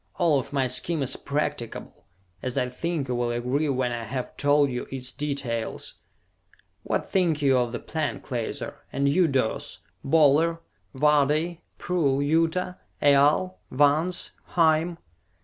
"All 0.15 0.39
of 0.39 0.51
my 0.51 0.65
scheme 0.65 1.03
is 1.03 1.15
practicable, 1.15 2.05
as 2.41 2.57
I 2.57 2.69
think 2.69 3.07
you 3.07 3.13
will 3.13 3.29
agree 3.29 3.69
when 3.69 3.91
I 3.91 4.05
have 4.05 4.35
told 4.35 4.71
you 4.71 4.87
its 4.89 5.11
details. 5.11 5.93
What 6.81 7.07
think 7.07 7.39
you 7.43 7.55
of 7.59 7.71
the 7.71 7.77
plan, 7.77 8.19
Klaser? 8.19 8.77
And 8.91 9.07
you, 9.07 9.27
Durce? 9.27 9.77
Boler? 10.03 10.59
Vardee? 10.95 11.61
Prull? 11.77 12.19
Yuta? 12.19 12.79
Aal? 13.03 13.59
Vance? 13.69 14.31
Hime?" 14.57 14.97